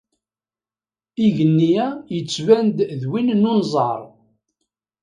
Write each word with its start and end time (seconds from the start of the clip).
Igenni-a 1.25 1.87
yettban-d 2.15 2.77
d 2.99 3.03
win 3.11 3.27
n 3.33 3.43
unẓar. 3.51 4.01